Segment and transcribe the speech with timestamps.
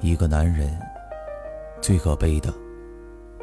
[0.00, 0.70] 一个男人
[1.80, 2.52] 最可悲的，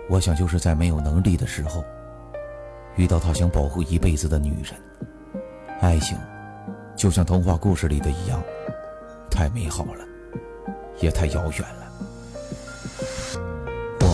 [0.09, 1.83] 我想就是在没有能力的时候，
[2.95, 4.73] 遇到他想保护一辈子的女人。
[5.79, 6.17] 爱情
[6.95, 8.41] 就像童话故事里的一样，
[9.29, 10.05] 太美好了，
[10.99, 11.81] 也太遥远了。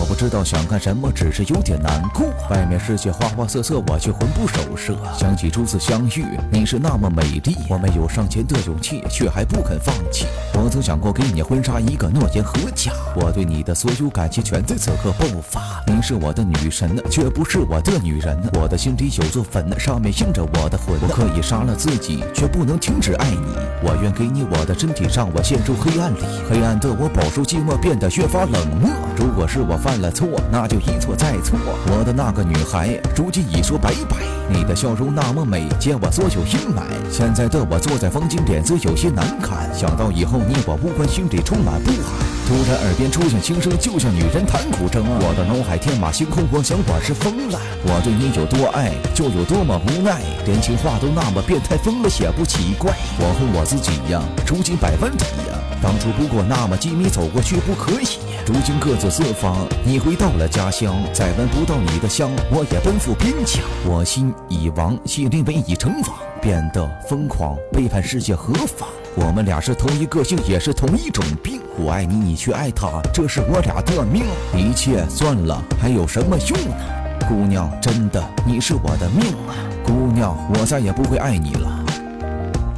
[0.08, 2.26] 不知道想干什么，只是有点难过。
[2.48, 4.96] 外面世界花花色色，我却魂不守舍。
[5.14, 10.24] 想起初次相遇，你是那么美丽，我没有上前的勇气，却还不肯放弃。
[10.54, 12.90] 我曾想过给你婚纱，一个诺言和家。
[13.14, 15.84] 我对你的所有感情全在此刻爆发。
[15.86, 18.36] 你是我的女神，却不是我的女人。
[18.54, 20.98] 我的心里有座坟，上面印着我的魂。
[21.02, 23.54] 我可以杀了自己，却不能停止爱你。
[23.82, 26.24] 我愿给你我的身体，让我陷入黑暗里。
[26.48, 28.90] 黑暗的我饱受寂寞，变得越发冷漠。
[29.16, 31.58] 如果是我犯了错，那就一错再错。
[31.88, 34.16] 我的那个女孩，如今已说拜拜。
[34.50, 36.82] 你的笑容那么美，见我所有阴霾。
[37.10, 39.72] 现在的我坐在风景，脸色有些难看。
[39.74, 42.27] 想到以后你我无关，心里充满不安。
[42.48, 45.02] 突然耳边出现轻声，就像女人弹古筝。
[45.04, 47.60] 我的脑海天马行空，我想我是疯了。
[47.84, 50.22] 我对你有多爱，就有多么无奈。
[50.46, 52.90] 连情话都那么变态，疯了也不奇怪。
[53.20, 55.60] 我和我自己呀，如今百万里呀。
[55.82, 59.68] 当初不过那么几米走过去不可以，如今各自四方。
[59.84, 63.62] 你回到了家乡，再闻不到你的香，我也奔赴边疆。
[63.84, 68.88] 我心已亡，心灵已成王，变得疯狂，背叛世界何妨？
[69.20, 71.60] 我们俩是同一个性，也是同一种病。
[71.76, 74.22] 我爱你，你却爱他，这是我俩的命。
[74.54, 77.28] 一切算了，还有什么用呢？
[77.28, 79.58] 姑娘，真的，你是我的命啊！
[79.84, 81.84] 姑娘，我再也不会爱你了。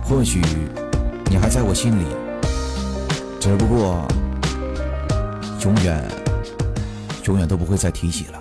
[0.03, 0.41] 或许
[1.27, 2.07] 你还在我心里。
[3.39, 4.09] 只不过，
[5.63, 6.03] 永远，
[7.27, 8.40] 永远都不会再提起了。